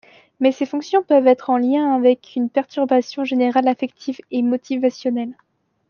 Mais 0.39 0.51
ces 0.51 0.65
fonctions 0.65 1.03
peuvent 1.03 1.27
être 1.27 1.51
en 1.51 1.59
lien 1.59 1.93
avec 1.93 2.33
une 2.35 2.49
perturbation 2.49 3.23
générale 3.23 3.67
affective 3.67 4.17
et 4.31 4.41
motivationnelle. 4.41 5.35